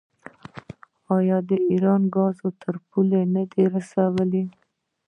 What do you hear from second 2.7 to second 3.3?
پولې